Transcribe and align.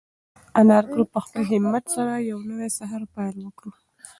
انارګل 0.59 1.03
په 1.13 1.19
خپل 1.25 1.41
همت 1.51 1.85
سره 1.95 2.13
د 2.19 2.25
یو 2.29 2.39
نوي 2.49 2.69
سهار 2.77 3.03
پیل 3.13 3.35
وکړ. 3.43 3.69